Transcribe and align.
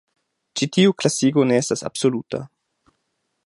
Ĉi 0.61 0.67
tiu 0.77 0.95
klasigo 1.01 1.45
ne 1.51 1.59
estas 1.65 1.85
absoluta. 1.91 2.41